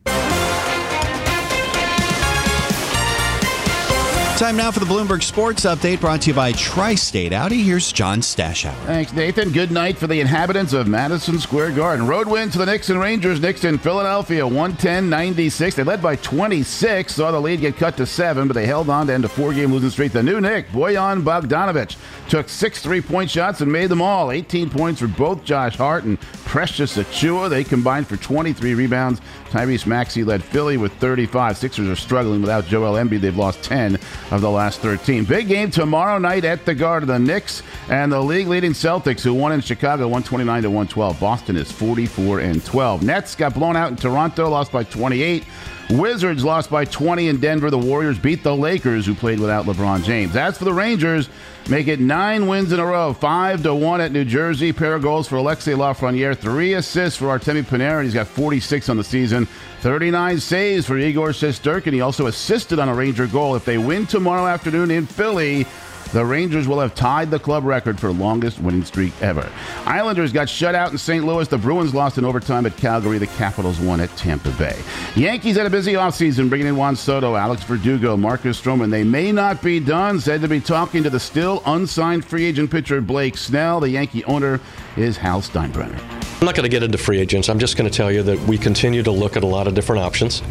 Time 4.38 4.56
now 4.56 4.70
for 4.70 4.80
the 4.80 4.86
Bloomberg 4.86 5.24
Sports 5.24 5.66
Update 5.66 6.00
brought 6.00 6.22
to 6.22 6.30
you 6.30 6.36
by 6.36 6.52
Tri 6.52 6.94
State 6.94 7.34
Audi. 7.34 7.64
Here's 7.64 7.92
John 7.92 8.20
Stashower. 8.20 8.76
Thanks, 8.86 9.12
Nathan. 9.12 9.50
Good 9.50 9.72
night 9.72 9.98
for 9.98 10.06
the 10.06 10.20
inhabitants 10.20 10.74
of 10.74 10.88
Madison 10.88 11.40
Square 11.40 11.72
Garden. 11.72 12.06
Road 12.06 12.28
win 12.28 12.52
to 12.52 12.60
the 12.60 12.66
Knicks 12.68 12.92
and 12.92 13.00
Rangers. 13.00 13.42
Knicks 13.42 13.64
in 13.64 13.80
Philadelphia, 13.80 14.46
110 14.46 15.10
96. 15.10 15.76
They 15.76 15.84
led 15.84 16.04
by 16.04 16.18
26. 16.18 17.16
Saw 17.16 17.32
the 17.32 17.42
lead 17.42 17.62
get 17.62 17.78
cut 17.78 17.98
to 17.98 18.06
seven, 18.06 18.48
but 18.48 18.54
they 18.54 18.68
held 18.68 18.92
on 18.92 19.08
to 19.08 19.14
end 19.16 19.26
a 19.26 19.28
four 19.28 19.56
game 19.56 19.74
losing 19.74 19.90
streak. 19.90 20.12
The 20.12 20.22
new 20.22 20.40
Nick, 20.40 20.68
Bojan 20.68 21.24
Bogdanovic, 21.24 21.98
took 22.30 22.48
six 22.48 22.80
three 22.80 23.02
point 23.02 23.32
shots 23.32 23.62
and 23.62 23.72
made 23.72 23.90
them 23.90 24.04
all. 24.04 24.32
18 24.32 24.70
points 24.70 25.02
for 25.02 25.08
both 25.08 25.44
Josh 25.44 25.78
Hart 25.78 26.04
and 26.04 26.22
Precious 26.46 26.96
Achiuwa. 26.96 27.50
They 27.50 27.64
combined 27.64 28.06
for 28.08 28.18
23 28.18 28.76
rebounds. 28.76 29.20
Tyrese 29.50 29.88
Maxey 29.88 30.24
led 30.24 30.44
Philly 30.44 30.78
with 30.78 30.94
35. 30.94 31.58
Sixers 31.58 31.90
are 31.90 31.96
struggling 31.96 32.42
without 32.42 32.66
Joel 32.68 32.94
Embiid. 32.94 33.22
They've 33.22 33.36
lost 33.36 33.64
10 33.64 33.98
of 34.32 34.42
the 34.42 34.50
last 34.50 34.82
13. 34.82 35.24
Big 35.24 35.48
game 35.48 35.72
tomorrow 35.72 36.18
night 36.18 36.46
at 36.46 36.66
the 36.66 36.76
Garden. 36.76 37.08
The 37.08 37.20
Knicks 37.20 37.64
and 37.90 38.12
the 38.12 38.20
league 38.20 38.48
leading 38.48 38.74
Celtics, 38.74 39.22
who 39.22 39.34
won 39.34 39.52
in 39.52 39.62
Chicago 39.62 40.04
129 40.04 40.64
to 40.64 40.70
112. 40.70 41.20
Boston 41.20 41.56
is 41.56 41.72
44 41.72 42.40
and 42.40 42.64
12. 42.64 43.04
Nets 43.04 43.36
got 43.36 43.54
blown 43.54 43.76
out 43.76 43.92
in 43.92 43.96
Toronto, 43.96 44.50
lost 44.50 44.72
by 44.72 44.84
28. 44.84 45.46
Wizards 45.92 46.44
lost 46.44 46.70
by 46.70 46.84
20 46.84 47.30
in 47.30 47.40
Denver. 47.40 47.70
The 47.70 47.78
Warriors 47.78 48.20
beat 48.20 48.44
the 48.44 48.56
Lakers, 48.56 49.06
who 49.06 49.16
played 49.16 49.40
without 49.40 49.66
LeBron 49.66 50.04
James. 50.04 50.36
As 50.36 50.58
for 50.58 50.66
the 50.66 50.74
Rangers, 50.74 51.30
make 51.70 51.88
it 51.88 52.00
nine 52.00 52.48
wins 52.48 52.72
in 52.72 52.80
a 52.80 52.86
row, 52.86 53.14
five 53.14 53.64
to 53.64 53.76
one 53.76 54.02
at 54.02 54.12
New 54.12 54.26
Jersey. 54.26 54.72
Pair 54.72 54.96
of 54.96 55.02
goals 55.02 55.28
for 55.28 55.36
Alexis 55.36 55.76
Lafreniere, 55.76 56.38
three 56.38 56.74
assists 56.74 57.20
for 57.20 57.26
Artemi 57.26 57.64
Panarin. 57.64 58.04
He's 58.04 58.14
got 58.14 58.28
46 58.28 58.90
on 58.90 58.98
the 58.98 59.04
season, 59.04 59.48
39 59.82 60.40
saves 60.40 60.86
for 60.86 60.98
Igor 60.98 61.30
Shesterkin. 61.30 61.94
He 61.94 62.02
also 62.02 62.28
assisted 62.28 62.80
on 62.80 62.90
a 62.90 62.94
Ranger 62.94 63.28
goal. 63.28 63.56
If 63.56 63.66
they 63.66 63.78
win 63.78 64.06
tomorrow 64.06 64.48
afternoon 64.48 64.92
in 64.92 65.06
Philly, 65.06 65.66
the 66.12 66.26
Rangers 66.26 66.68
will 66.68 66.80
have 66.80 66.96
tied 66.96 67.32
the 67.32 67.40
club 67.40 67.64
record 67.64 68.00
for 68.00 68.12
longest 68.12 68.60
winning 68.60 68.84
streak 68.84 69.14
ever. 69.22 69.50
Islanders 69.86 70.32
got 70.32 70.50
shut 70.50 70.76
out 70.76 70.92
in 70.92 70.98
St. 70.98 71.26
Louis. 71.26 71.48
The 71.48 71.58
Bruins 71.58 71.94
lost 71.94 72.18
in 72.18 72.26
overtime 72.26 72.66
at 72.66 72.76
Calgary. 72.78 73.18
The 73.18 73.28
Capitals 73.28 73.80
won 73.80 74.00
at 74.00 74.10
Tampa 74.18 74.52
Bay. 74.52 74.78
Yankees 75.16 75.58
had 75.58 75.66
a 75.66 75.70
busy 75.70 75.94
offseason 75.94 76.50
bringing 76.50 76.68
in 76.68 76.76
Juan 76.76 76.96
Soto, 76.96 77.36
Alex 77.36 77.64
Verdugo, 77.64 78.18
Marcus 78.18 78.60
Stroman. 78.60 78.90
They 78.90 79.04
may 79.04 79.32
not 79.32 79.62
be 79.62 79.80
done. 79.80 80.20
Said 80.20 80.42
to 80.42 80.48
be 80.48 80.60
talking 80.60 81.04
to 81.04 81.10
the 81.10 81.20
still 81.20 81.62
unsigned 81.66 82.26
free 82.26 82.46
agent 82.46 82.72
pitcher 82.72 83.02
Blake 83.02 83.38
Snell. 83.38 83.80
The 83.80 83.90
Yankee 83.90 84.24
owner 84.26 84.60
is 84.96 85.18
Hal 85.18 85.42
Steinbrenner. 85.42 86.00
I'm 86.40 86.46
not 86.46 86.54
going 86.56 86.64
to 86.64 86.70
get 86.70 86.84
into 86.84 86.98
free 87.00 87.20
agents. 87.20 87.50
I'm 87.50 87.58
just 87.58 87.78
going 87.78 87.90
to 87.90 87.96
tell 87.96 88.12
you 88.12 88.22
that 88.24 88.40
we 88.42 88.58
continue 88.58 89.02
to 89.02 89.12
look 89.12 89.36
at 89.36 89.44
a 89.44 89.48
lot 89.48 89.68
of 89.68 89.74
different 89.74 90.04
options. 90.04 90.44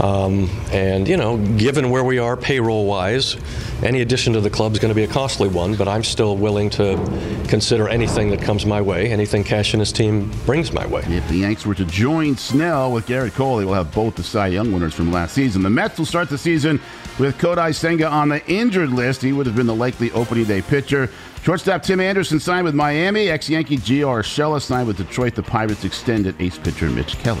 Um, 0.00 0.48
and, 0.72 1.06
you 1.06 1.16
know, 1.16 1.36
given 1.56 1.90
where 1.90 2.02
we 2.02 2.18
are 2.18 2.36
payroll 2.36 2.86
wise, 2.86 3.36
any 3.82 4.00
addition 4.00 4.32
to 4.32 4.40
the 4.40 4.50
club 4.50 4.72
is 4.72 4.78
going 4.78 4.90
to 4.90 4.94
be 4.94 5.04
a 5.04 5.08
costly 5.08 5.48
one, 5.48 5.74
but 5.74 5.86
I'm 5.86 6.02
still 6.02 6.36
willing 6.36 6.70
to 6.70 6.96
consider 7.48 7.88
anything 7.88 8.30
that 8.30 8.40
comes 8.40 8.64
my 8.64 8.80
way, 8.80 9.10
anything 9.10 9.44
Cash 9.44 9.74
and 9.74 9.80
his 9.80 9.92
team 9.92 10.32
brings 10.46 10.72
my 10.72 10.86
way. 10.86 11.02
If 11.06 11.28
the 11.28 11.36
Yanks 11.36 11.66
were 11.66 11.74
to 11.74 11.84
join 11.84 12.36
Snell 12.36 12.92
with 12.92 13.06
Gerrit 13.06 13.34
Cole, 13.34 13.58
they 13.58 13.64
will 13.64 13.74
have 13.74 13.92
both 13.92 14.16
the 14.16 14.22
Cy 14.22 14.48
Young 14.48 14.72
winners 14.72 14.94
from 14.94 15.12
last 15.12 15.34
season. 15.34 15.62
The 15.62 15.70
Mets 15.70 15.98
will 15.98 16.06
start 16.06 16.28
the 16.28 16.38
season 16.38 16.80
with 17.18 17.38
Kodai 17.38 17.74
Senga 17.74 18.08
on 18.08 18.28
the 18.28 18.44
injured 18.50 18.90
list. 18.90 19.22
He 19.22 19.32
would 19.32 19.46
have 19.46 19.56
been 19.56 19.66
the 19.66 19.74
likely 19.74 20.10
opening 20.12 20.44
day 20.44 20.62
pitcher. 20.62 21.10
Shortstop 21.42 21.82
Tim 21.82 22.00
Anderson 22.00 22.38
signed 22.38 22.64
with 22.64 22.74
Miami. 22.74 23.28
Ex-Yankee 23.28 23.78
Gio 23.78 24.06
Urshela 24.06 24.60
signed 24.62 24.86
with 24.86 24.96
Detroit. 24.96 25.34
The 25.34 25.42
Pirates 25.42 25.84
extended 25.84 26.40
ace 26.40 26.56
pitcher 26.56 26.88
Mitch 26.88 27.18
Keller. 27.18 27.40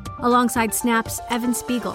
alongside 0.21 0.73
Snap's 0.73 1.19
Evan 1.29 1.53
Spiegel, 1.53 1.93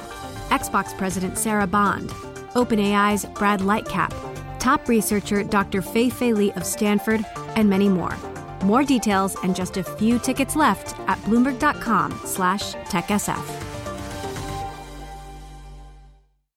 Xbox 0.49 0.97
President 0.97 1.39
Sarah 1.39 1.67
Bond, 1.67 2.11
OpenAI's 2.55 3.25
Brad 3.25 3.61
Lightcap, 3.61 4.13
top 4.59 4.89
researcher 4.89 5.43
Dr. 5.43 5.83
Fei 5.83 6.11
Fei 6.11 6.33
Li 6.33 6.53
of 6.53 6.65
Stanford, 6.65 7.25
and 7.55 7.69
many 7.69 7.89
more. 7.89 8.17
More 8.65 8.85
details 8.85 9.37
and 9.43 9.55
just 9.55 9.77
a 9.77 9.85
few 9.85 10.19
tickets 10.19 10.57
left 10.57 10.99
at 11.09 11.19
bloomberg.com 11.19 12.21
slash 12.25 12.75
techsf. 12.75 13.67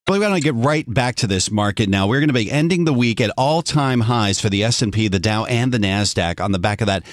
Well, 0.08 0.20
we 0.20 0.26
want 0.26 0.38
to 0.38 0.42
get 0.42 0.56
right 0.56 0.92
back 0.92 1.18
to 1.18 1.28
this 1.28 1.52
market 1.52 1.88
now. 1.88 2.08
We're 2.08 2.20
going 2.20 2.30
to 2.30 2.34
be 2.34 2.50
ending 2.52 2.86
the 2.86 2.94
week 2.94 3.22
at 3.22 3.30
all-time 3.38 4.02
highs 4.02 4.40
for 4.40 4.50
the 4.50 4.64
S&P, 4.64 5.08
the 5.08 5.20
Dow, 5.20 5.46
and 5.46 5.72
the 5.72 5.78
Nasdaq 5.78 6.44
on 6.44 6.52
the 6.52 6.58
back 6.58 6.82
of 6.82 6.88
that 6.88 7.04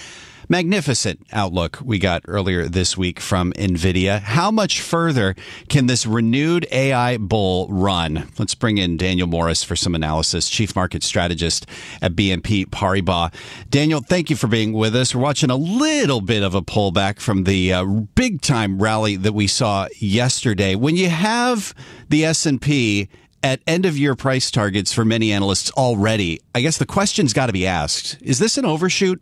magnificent 0.48 1.26
outlook 1.32 1.78
we 1.84 1.98
got 1.98 2.22
earlier 2.28 2.68
this 2.68 2.96
week 2.96 3.20
from 3.20 3.52
NVIDIA. 3.54 4.20
How 4.20 4.50
much 4.50 4.80
further 4.80 5.34
can 5.68 5.86
this 5.86 6.06
renewed 6.06 6.66
AI 6.70 7.16
bull 7.16 7.66
run? 7.68 8.28
Let's 8.38 8.54
bring 8.54 8.78
in 8.78 8.96
Daniel 8.96 9.26
Morris 9.26 9.64
for 9.64 9.76
some 9.76 9.94
analysis, 9.94 10.48
Chief 10.48 10.74
Market 10.76 11.02
Strategist 11.02 11.66
at 12.00 12.12
BNP 12.12 12.66
Paribas. 12.66 13.34
Daniel, 13.70 14.00
thank 14.00 14.30
you 14.30 14.36
for 14.36 14.46
being 14.46 14.72
with 14.72 14.94
us. 14.94 15.14
We're 15.14 15.22
watching 15.22 15.50
a 15.50 15.56
little 15.56 16.20
bit 16.20 16.42
of 16.42 16.54
a 16.54 16.62
pullback 16.62 17.20
from 17.20 17.44
the 17.44 17.72
uh, 17.72 17.84
big 17.84 18.40
time 18.40 18.80
rally 18.80 19.16
that 19.16 19.32
we 19.32 19.46
saw 19.46 19.88
yesterday. 19.98 20.74
When 20.74 20.96
you 20.96 21.08
have 21.08 21.74
the 22.08 22.24
S&P 22.24 23.08
at 23.42 23.60
end 23.66 23.86
of 23.86 23.96
year 23.96 24.14
price 24.14 24.50
targets 24.50 24.92
for 24.92 25.04
many 25.04 25.32
analysts 25.32 25.70
already, 25.72 26.40
I 26.54 26.60
guess 26.60 26.78
the 26.78 26.86
question's 26.86 27.32
got 27.32 27.46
to 27.46 27.52
be 27.52 27.66
asked. 27.66 28.18
Is 28.20 28.38
this 28.38 28.58
an 28.58 28.64
overshoot? 28.64 29.20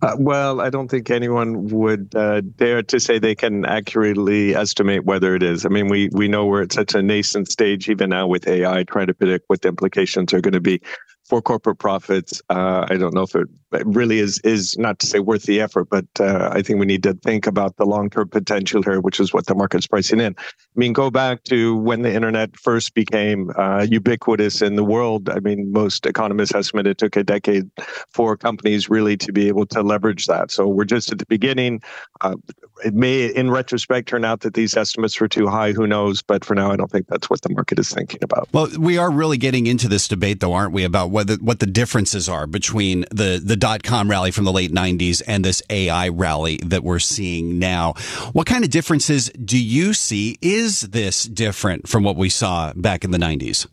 Uh, 0.00 0.16
well, 0.18 0.60
I 0.60 0.70
don't 0.70 0.88
think 0.88 1.10
anyone 1.10 1.66
would 1.68 2.14
uh, 2.14 2.40
dare 2.40 2.82
to 2.84 3.00
say 3.00 3.18
they 3.18 3.34
can 3.34 3.64
accurately 3.64 4.54
estimate 4.54 5.04
whether 5.04 5.34
it 5.34 5.42
is. 5.42 5.66
I 5.66 5.68
mean, 5.68 5.88
we 5.88 6.08
we 6.12 6.28
know 6.28 6.46
we're 6.46 6.62
at 6.62 6.72
such 6.72 6.94
a 6.94 7.02
nascent 7.02 7.50
stage 7.50 7.88
even 7.88 8.10
now 8.10 8.26
with 8.26 8.46
AI, 8.46 8.84
trying 8.84 9.08
to 9.08 9.14
predict 9.14 9.44
what 9.48 9.62
the 9.62 9.68
implications 9.68 10.32
are 10.32 10.40
going 10.40 10.54
to 10.54 10.60
be 10.60 10.80
for 11.28 11.42
corporate 11.42 11.78
profits. 11.78 12.40
Uh, 12.48 12.86
I 12.88 12.96
don't 12.96 13.14
know 13.14 13.22
if 13.22 13.34
it 13.34 13.48
really 13.84 14.18
is 14.18 14.40
is 14.44 14.78
not 14.78 14.98
to 15.00 15.06
say 15.06 15.20
worth 15.20 15.42
the 15.42 15.60
effort, 15.60 15.88
but 15.90 16.06
uh, 16.20 16.50
I 16.52 16.62
think 16.62 16.80
we 16.80 16.86
need 16.86 17.02
to 17.02 17.14
think 17.14 17.46
about 17.46 17.76
the 17.76 17.84
long 17.84 18.08
term 18.08 18.28
potential 18.28 18.82
here, 18.82 19.00
which 19.00 19.20
is 19.20 19.32
what 19.32 19.46
the 19.46 19.54
market's 19.54 19.86
pricing 19.86 20.20
in. 20.20 20.34
I 20.38 20.44
mean, 20.74 20.92
go 20.92 21.10
back 21.10 21.44
to 21.44 21.76
when 21.76 22.02
the 22.02 22.12
internet 22.12 22.56
first 22.56 22.94
became 22.94 23.50
uh, 23.56 23.86
ubiquitous 23.88 24.62
in 24.62 24.76
the 24.76 24.84
world. 24.84 25.28
I 25.28 25.40
mean, 25.40 25.70
most 25.70 26.06
economists 26.06 26.54
estimate 26.54 26.86
it 26.86 26.98
took 26.98 27.16
a 27.16 27.24
decade 27.24 27.70
for 28.08 28.36
companies 28.36 28.88
really 28.88 29.16
to 29.18 29.32
be 29.32 29.48
able 29.48 29.66
to 29.66 29.82
leverage 29.82 30.26
that. 30.26 30.50
So 30.50 30.66
we're 30.66 30.84
just 30.84 31.12
at 31.12 31.18
the 31.18 31.26
beginning. 31.26 31.82
Uh, 32.22 32.36
it 32.84 32.94
may, 32.94 33.26
in 33.26 33.50
retrospect, 33.50 34.08
turn 34.08 34.24
out 34.24 34.40
that 34.40 34.54
these 34.54 34.76
estimates 34.76 35.20
were 35.20 35.28
too 35.28 35.46
high. 35.46 35.72
Who 35.72 35.86
knows? 35.86 36.22
But 36.22 36.44
for 36.44 36.54
now, 36.54 36.70
I 36.70 36.76
don't 36.76 36.90
think 36.90 37.06
that's 37.08 37.28
what 37.28 37.42
the 37.42 37.50
market 37.50 37.78
is 37.78 37.90
thinking 37.90 38.20
about. 38.22 38.48
Well, 38.52 38.68
we 38.78 38.96
are 38.98 39.10
really 39.10 39.36
getting 39.36 39.66
into 39.66 39.88
this 39.88 40.08
debate, 40.08 40.40
though, 40.40 40.52
aren't 40.52 40.72
we, 40.72 40.84
about 40.84 41.10
whether 41.18 41.34
what 41.36 41.58
the 41.58 41.66
differences 41.66 42.28
are 42.28 42.46
between 42.46 43.04
the 43.10 43.42
the 43.44 43.56
dot 43.56 43.82
com 43.82 44.08
rally 44.08 44.30
from 44.30 44.44
the 44.44 44.52
late 44.52 44.70
'90s 44.72 45.20
and 45.26 45.44
this 45.44 45.60
AI 45.68 46.10
rally 46.10 46.58
that 46.64 46.84
we're 46.84 47.00
seeing 47.00 47.58
now. 47.58 47.94
What 48.34 48.46
kind 48.46 48.62
of 48.62 48.70
differences 48.70 49.28
do 49.30 49.60
you 49.60 49.94
see? 49.94 50.38
Is 50.40 50.82
this 50.82 51.24
different 51.24 51.88
from 51.88 52.04
what 52.04 52.14
we 52.14 52.28
saw 52.28 52.72
back 52.76 53.02
in 53.02 53.10
the 53.10 53.18
'90s? 53.18 53.66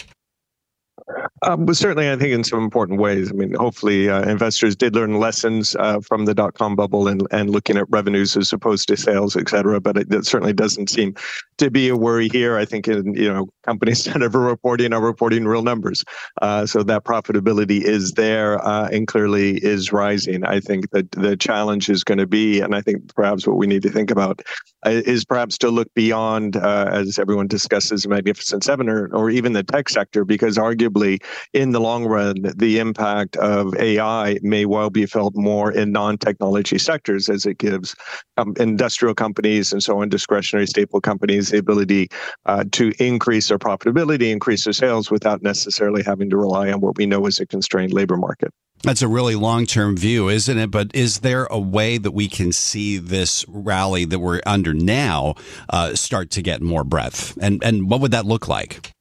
Um, 1.46 1.66
but 1.66 1.78
certainly, 1.78 2.10
I 2.10 2.16
think 2.16 2.34
in 2.34 2.44
some 2.44 2.64
important 2.64 3.00
ways. 3.00 3.30
I 3.30 3.34
mean, 3.34 3.54
hopefully, 3.54 4.10
uh, 4.10 4.28
investors 4.28 4.76
did 4.76 4.96
learn 4.96 5.20
lessons 5.20 5.76
uh, 5.76 6.00
from 6.00 6.26
the 6.26 6.34
dot 6.34 6.56
com 6.56 6.76
bubble 6.76 7.08
and, 7.08 7.28
and 7.30 7.52
looking 7.52 7.78
at 7.78 7.86
revenues 7.90 8.36
as 8.36 8.52
opposed 8.52 8.88
to 8.88 8.98
sales, 8.98 9.38
et 9.38 9.48
cetera. 9.50 9.80
But 9.80 9.98
it, 9.98 10.14
it, 10.14 10.26
certainly 10.26 10.54
doesn't 10.54 10.90
seem 10.90 11.14
to 11.60 11.70
be 11.70 11.90
a 11.90 11.96
worry 11.96 12.30
here. 12.30 12.58
I 12.58 12.66
think 12.66 12.88
in, 12.88 13.14
you 13.14 13.32
know 13.32 13.48
companies 13.64 14.04
that 14.06 14.24
are 14.24 14.30
reporting 14.30 14.92
are 14.92 15.02
reporting 15.02 15.46
real 15.46 15.62
numbers, 15.62 16.04
uh, 16.42 16.66
so 16.66 16.82
that 16.84 17.04
profitability 17.04 17.82
is 17.82 18.14
there 18.14 18.66
uh, 18.66 18.90
and 18.92 19.08
clearly 19.08 19.58
is 19.64 19.92
rising. 19.92 20.44
I 20.44 20.60
think 20.60 20.90
that 20.92 21.12
the 21.12 21.38
challenge 21.38 21.90
is 21.90 22.04
going 22.04 22.18
to 22.18 22.28
be, 22.28 22.60
and 22.60 22.74
I 22.74 22.82
think 22.82 23.14
perhaps 23.14 23.46
what 23.46 23.58
we 23.58 23.68
need 23.68 23.84
to 23.84 23.92
think 23.92 24.10
about 24.10 24.42
is 24.86 25.26
perhaps 25.26 25.58
to 25.60 25.70
look 25.70 25.94
beyond, 25.94 26.56
uh, 26.58 26.90
as 26.92 27.20
everyone 27.20 27.48
discusses, 27.48 28.04
the 28.04 28.10
Magnificent 28.10 28.64
Seven 28.64 28.90
or, 28.90 29.08
or 29.14 29.30
even 29.30 29.54
the 29.54 29.64
tech 29.64 29.90
sector, 29.90 30.26
because 30.26 30.58
arguably 30.58 31.22
in 31.54 31.72
the 31.72 31.80
long 31.80 32.06
run, 32.06 32.36
the 32.56 32.80
impact 32.80 33.36
of 33.38 33.76
AI 33.78 34.38
may 34.42 34.66
well 34.66 34.90
be 34.90 35.06
felt 35.06 35.36
more 35.36 35.72
in 35.72 35.92
non-technology 35.92 36.78
sectors 36.78 37.30
as 37.30 37.46
it 37.46 37.58
gives 37.58 37.96
um, 38.38 38.54
industrial 38.60 39.16
companies 39.16 39.72
and 39.72 39.82
so 39.82 40.00
on, 40.02 40.10
discretionary 40.10 40.68
staple 40.68 41.02
companies, 41.02 41.50
the 41.50 41.58
ability 41.58 42.08
uh, 42.46 42.64
to 42.72 42.94
increase 43.00 43.50
their 43.50 43.60
profitability, 43.60 44.32
increase 44.32 44.64
their 44.64 44.74
sales 44.74 45.10
without 45.12 45.42
necessarily 45.42 46.04
having 46.04 46.30
to 46.30 46.38
rely 46.38 46.72
on 46.72 46.82
what 46.82 46.98
we 46.98 47.06
know 47.06 47.26
is 47.26 47.40
a 47.40 47.46
constrained 47.46 47.94
labor 47.94 48.18
market. 48.18 48.54
That's 48.84 49.02
a 49.02 49.08
really 49.08 49.36
long 49.36 49.66
term 49.66 49.98
view, 49.98 50.30
isn't 50.30 50.58
it? 50.58 50.70
But 50.70 50.92
is 50.94 51.20
there 51.20 51.46
a 51.46 51.60
way 51.60 51.98
that 51.98 52.12
we 52.12 52.28
can 52.28 52.52
see 52.52 52.98
this 52.98 53.44
rally 53.48 54.06
that 54.06 54.20
we're 54.20 54.42
under 54.46 54.74
now 54.74 55.36
uh, 55.70 55.96
start 55.96 56.30
to 56.32 56.42
get 56.42 56.62
more 56.62 56.84
breadth? 56.84 57.38
And, 57.42 57.64
and 57.64 57.90
what 57.90 58.02
would 58.02 58.12
that 58.12 58.26
look 58.26 58.48
like? 58.48 58.95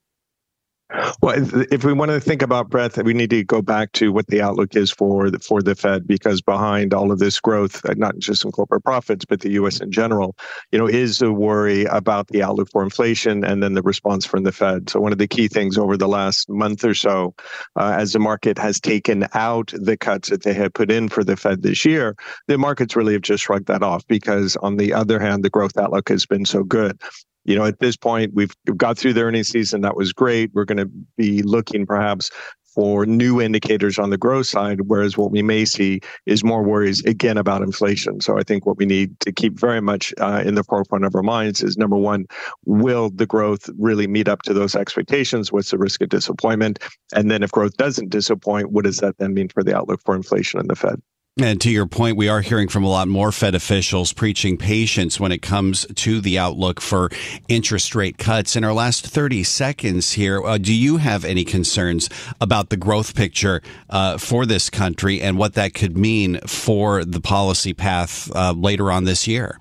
Well, 1.22 1.34
if 1.72 1.82
we 1.82 1.94
want 1.94 2.10
to 2.10 2.20
think 2.20 2.42
about 2.42 2.68
breadth, 2.68 3.02
we 3.02 3.14
need 3.14 3.30
to 3.30 3.42
go 3.42 3.62
back 3.62 3.92
to 3.92 4.12
what 4.12 4.26
the 4.26 4.42
outlook 4.42 4.76
is 4.76 4.90
for 4.90 5.30
the, 5.30 5.38
for 5.38 5.62
the 5.62 5.74
Fed, 5.74 6.06
because 6.06 6.42
behind 6.42 6.92
all 6.92 7.10
of 7.10 7.18
this 7.18 7.40
growth, 7.40 7.84
uh, 7.86 7.94
not 7.96 8.18
just 8.18 8.44
in 8.44 8.52
corporate 8.52 8.84
profits, 8.84 9.24
but 9.24 9.40
the 9.40 9.50
U.S. 9.52 9.80
in 9.80 9.90
general, 9.90 10.36
you 10.72 10.78
know, 10.78 10.86
is 10.86 11.22
a 11.22 11.32
worry 11.32 11.84
about 11.86 12.28
the 12.28 12.42
outlook 12.42 12.68
for 12.70 12.82
inflation 12.82 13.44
and 13.44 13.62
then 13.62 13.72
the 13.72 13.82
response 13.82 14.26
from 14.26 14.42
the 14.42 14.52
Fed. 14.52 14.90
So 14.90 15.00
one 15.00 15.12
of 15.12 15.18
the 15.18 15.26
key 15.26 15.48
things 15.48 15.78
over 15.78 15.96
the 15.96 16.08
last 16.08 16.48
month 16.50 16.84
or 16.84 16.94
so, 16.94 17.34
uh, 17.76 17.96
as 17.98 18.12
the 18.12 18.18
market 18.18 18.58
has 18.58 18.78
taken 18.78 19.26
out 19.32 19.72
the 19.74 19.96
cuts 19.96 20.28
that 20.28 20.42
they 20.42 20.52
had 20.52 20.74
put 20.74 20.90
in 20.90 21.08
for 21.08 21.24
the 21.24 21.36
Fed 21.36 21.62
this 21.62 21.86
year, 21.86 22.14
the 22.46 22.58
markets 22.58 22.94
really 22.94 23.14
have 23.14 23.22
just 23.22 23.44
shrugged 23.44 23.66
that 23.66 23.82
off 23.82 24.06
because, 24.06 24.56
on 24.56 24.76
the 24.76 24.92
other 24.92 25.18
hand, 25.18 25.42
the 25.42 25.50
growth 25.50 25.78
outlook 25.78 26.10
has 26.10 26.26
been 26.26 26.44
so 26.44 26.62
good 26.62 27.00
you 27.44 27.56
know, 27.56 27.64
at 27.64 27.78
this 27.78 27.96
point, 27.96 28.32
we've 28.34 28.54
got 28.76 28.98
through 28.98 29.12
the 29.12 29.22
earnings 29.22 29.48
season. 29.48 29.82
That 29.82 29.96
was 29.96 30.12
great. 30.12 30.50
We're 30.54 30.64
going 30.64 30.78
to 30.78 30.90
be 31.16 31.42
looking 31.42 31.86
perhaps 31.86 32.30
for 32.74 33.06
new 33.06 33.40
indicators 33.40 33.98
on 33.98 34.10
the 34.10 34.18
growth 34.18 34.46
side, 34.46 34.80
whereas 34.82 35.16
what 35.16 35.30
we 35.30 35.42
may 35.42 35.64
see 35.64 36.00
is 36.26 36.42
more 36.42 36.62
worries 36.62 37.04
again 37.04 37.38
about 37.38 37.62
inflation. 37.62 38.20
So 38.20 38.36
I 38.36 38.42
think 38.42 38.66
what 38.66 38.78
we 38.78 38.84
need 38.84 39.18
to 39.20 39.30
keep 39.30 39.58
very 39.58 39.80
much 39.80 40.12
uh, 40.20 40.42
in 40.44 40.56
the 40.56 40.64
forefront 40.64 41.04
of 41.04 41.14
our 41.14 41.22
minds 41.22 41.62
is 41.62 41.76
number 41.76 41.96
one, 41.96 42.26
will 42.64 43.10
the 43.10 43.26
growth 43.26 43.70
really 43.78 44.08
meet 44.08 44.26
up 44.26 44.42
to 44.42 44.52
those 44.52 44.74
expectations? 44.74 45.52
What's 45.52 45.70
the 45.70 45.78
risk 45.78 46.02
of 46.02 46.08
disappointment? 46.08 46.80
And 47.14 47.30
then 47.30 47.44
if 47.44 47.52
growth 47.52 47.76
doesn't 47.76 48.10
disappoint, 48.10 48.72
what 48.72 48.84
does 48.84 48.96
that 48.96 49.18
then 49.18 49.34
mean 49.34 49.48
for 49.48 49.62
the 49.62 49.76
outlook 49.76 50.00
for 50.04 50.16
inflation 50.16 50.58
in 50.58 50.66
the 50.66 50.74
Fed? 50.74 51.00
And 51.36 51.60
to 51.62 51.70
your 51.70 51.86
point, 51.86 52.16
we 52.16 52.28
are 52.28 52.42
hearing 52.42 52.68
from 52.68 52.84
a 52.84 52.88
lot 52.88 53.08
more 53.08 53.32
Fed 53.32 53.56
officials 53.56 54.12
preaching 54.12 54.56
patience 54.56 55.18
when 55.18 55.32
it 55.32 55.42
comes 55.42 55.84
to 55.96 56.20
the 56.20 56.38
outlook 56.38 56.80
for 56.80 57.10
interest 57.48 57.96
rate 57.96 58.18
cuts. 58.18 58.54
In 58.54 58.62
our 58.62 58.72
last 58.72 59.04
30 59.04 59.42
seconds 59.42 60.12
here, 60.12 60.40
uh, 60.40 60.58
do 60.58 60.72
you 60.72 60.98
have 60.98 61.24
any 61.24 61.44
concerns 61.44 62.08
about 62.40 62.68
the 62.68 62.76
growth 62.76 63.16
picture 63.16 63.62
uh, 63.90 64.16
for 64.16 64.46
this 64.46 64.70
country 64.70 65.20
and 65.20 65.36
what 65.36 65.54
that 65.54 65.74
could 65.74 65.98
mean 65.98 66.38
for 66.46 67.04
the 67.04 67.20
policy 67.20 67.74
path 67.74 68.30
uh, 68.32 68.52
later 68.52 68.92
on 68.92 69.02
this 69.02 69.26
year? 69.26 69.58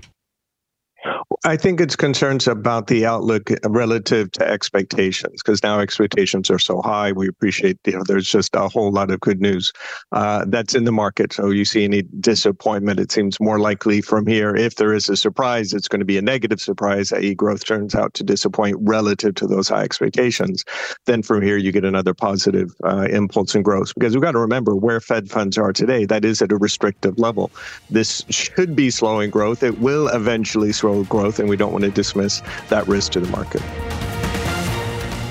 I 1.46 1.58
think 1.58 1.82
it's 1.82 1.98
concerns 1.98 2.48
about 2.48 2.88
the 2.88 3.06
outlook 3.06 3.50
relative 3.66 4.32
to 4.32 4.50
expectations 4.50 5.44
because 5.44 5.62
now 5.62 5.82
expectations 5.82 6.50
are 6.50 6.60
so 6.60 6.82
high. 6.82 7.12
We 7.12 7.28
appreciate, 7.28 7.80
you 7.86 7.92
know, 7.98 8.04
there's 8.08 8.30
just 8.30 8.56
a 8.56 8.70
whole 8.70 8.94
lot 8.94 9.12
of 9.12 9.20
good 9.20 9.42
news 9.42 9.74
uh, 10.14 10.46
that's 10.48 10.74
in 10.74 10.86
the 10.86 10.94
market. 10.94 11.34
So 11.34 11.50
you 11.50 11.66
see 11.66 11.84
any 11.84 12.04
disappointment, 12.22 13.02
it 13.02 13.12
seems 13.12 13.42
more 13.42 13.60
likely 13.60 14.00
from 14.00 14.26
here. 14.26 14.56
If 14.56 14.76
there 14.76 14.94
is 14.94 15.10
a 15.10 15.18
surprise, 15.18 15.74
it's 15.74 15.90
going 15.90 16.00
to 16.00 16.06
be 16.06 16.18
a 16.18 16.22
negative 16.22 16.62
surprise, 16.62 17.12
i.e., 17.12 17.36
growth 17.36 17.66
turns 17.66 17.94
out 17.94 18.14
to 18.14 18.24
disappoint 18.24 18.78
relative 18.80 19.36
to 19.36 19.46
those 19.46 19.68
high 19.68 19.84
expectations. 19.84 20.64
Then 21.08 21.24
from 21.24 21.42
here, 21.42 21.58
you 21.58 21.74
get 21.74 21.84
another 21.84 22.14
positive 22.14 22.74
uh, 22.86 23.08
impulse 23.12 23.54
in 23.54 23.64
growth 23.64 23.94
because 23.96 24.16
we've 24.16 24.24
got 24.24 24.32
to 24.32 24.40
remember 24.40 24.78
where 24.78 25.02
Fed 25.02 25.30
funds 25.30 25.58
are 25.58 25.74
today. 25.74 26.06
That 26.06 26.24
is 26.24 26.42
at 26.42 26.54
a 26.54 26.58
restrictive 26.58 27.20
level. 27.20 27.52
This 27.90 28.24
should 28.30 28.78
be 28.78 28.90
slowing 28.92 29.30
growth. 29.30 29.62
It 29.62 29.80
will 29.80 30.08
eventually 30.08 30.72
slow 30.72 31.04
growth 31.04 31.33
growth, 31.34 31.40
and 31.40 31.50
we 31.50 31.58
don't 31.58 31.72
want 31.72 31.84
to 31.84 31.92
dismiss 31.92 32.42
that 32.70 32.88
risk 32.88 33.12
to 33.14 33.20
the 33.20 33.30
market. 33.30 33.62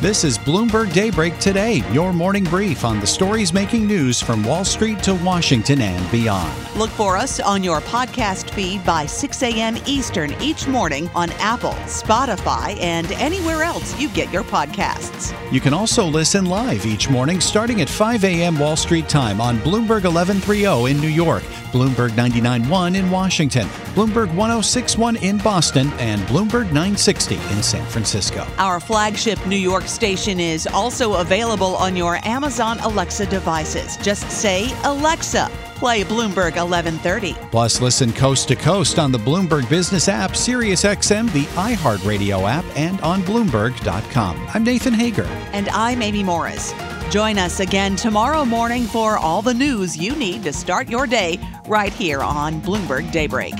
This 0.00 0.24
is 0.24 0.36
Bloomberg 0.36 0.92
Daybreak 0.92 1.38
Today, 1.38 1.84
your 1.92 2.12
morning 2.12 2.42
brief 2.42 2.84
on 2.84 2.98
the 2.98 3.06
stories 3.06 3.52
making 3.52 3.86
news 3.86 4.20
from 4.20 4.42
Wall 4.42 4.64
Street 4.64 5.00
to 5.04 5.14
Washington 5.14 5.80
and 5.80 6.10
beyond. 6.10 6.52
Look 6.76 6.90
for 6.90 7.16
us 7.16 7.38
on 7.38 7.62
your 7.62 7.80
podcast 7.82 8.50
feed 8.50 8.84
by 8.84 9.06
6 9.06 9.42
a.m. 9.44 9.76
Eastern 9.86 10.34
each 10.42 10.66
morning 10.66 11.08
on 11.14 11.30
Apple, 11.38 11.76
Spotify, 11.86 12.76
and 12.80 13.12
anywhere 13.12 13.62
else 13.62 13.96
you 14.00 14.08
get 14.08 14.32
your 14.32 14.42
podcasts. 14.42 15.32
You 15.52 15.60
can 15.60 15.72
also 15.72 16.04
listen 16.04 16.46
live 16.46 16.84
each 16.84 17.08
morning 17.08 17.40
starting 17.40 17.80
at 17.80 17.88
5 17.88 18.24
a.m. 18.24 18.58
Wall 18.58 18.74
Street 18.74 19.08
time 19.08 19.40
on 19.40 19.58
Bloomberg 19.58 20.02
1130 20.02 20.90
in 20.90 21.00
New 21.00 21.06
York, 21.06 21.44
Bloomberg 21.72 22.10
99.1 22.10 22.96
in 22.96 23.10
Washington, 23.10 23.66
Bloomberg 23.94 24.28
106.1 24.34 25.22
in 25.22 25.38
Boston, 25.38 25.90
and 25.98 26.20
Bloomberg 26.22 26.66
960 26.66 27.34
in 27.34 27.62
San 27.62 27.84
Francisco. 27.86 28.46
Our 28.58 28.78
flagship 28.78 29.44
New 29.46 29.56
York 29.56 29.84
station 29.84 30.38
is 30.38 30.66
also 30.66 31.14
available 31.14 31.74
on 31.76 31.96
your 31.96 32.18
Amazon 32.26 32.78
Alexa 32.80 33.26
devices. 33.26 33.96
Just 33.96 34.30
say, 34.30 34.70
Alexa, 34.84 35.50
play 35.76 36.04
Bloomberg 36.04 36.54
1130. 36.56 37.34
Plus, 37.50 37.80
listen 37.80 38.12
coast 38.12 38.46
to 38.48 38.54
coast 38.54 38.98
on 38.98 39.10
the 39.10 39.18
Bloomberg 39.18 39.68
Business 39.68 40.08
app, 40.08 40.32
SiriusXM, 40.32 41.32
the 41.32 41.44
iHeartRadio 41.56 42.48
app, 42.48 42.64
and 42.76 43.00
on 43.00 43.22
Bloomberg.com. 43.22 44.46
I'm 44.54 44.62
Nathan 44.62 44.94
Hager. 44.94 45.24
And 45.52 45.68
I'm 45.70 46.02
Amy 46.02 46.22
Morris. 46.22 46.72
Join 47.10 47.38
us 47.38 47.60
again 47.60 47.96
tomorrow 47.96 48.44
morning 48.44 48.84
for 48.84 49.18
all 49.18 49.42
the 49.42 49.54
news 49.54 49.96
you 49.96 50.14
need 50.16 50.42
to 50.44 50.52
start 50.52 50.88
your 50.88 51.06
day 51.06 51.38
right 51.66 51.92
here 51.92 52.20
on 52.20 52.60
Bloomberg 52.60 53.10
Daybreak. 53.12 53.54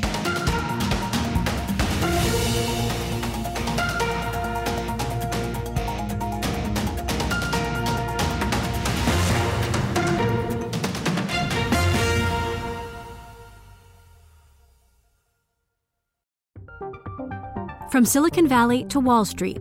From 17.92 18.07
Silicon 18.07 18.48
Valley 18.48 18.85
to 18.85 18.98
Wall 18.98 19.26
Street, 19.26 19.61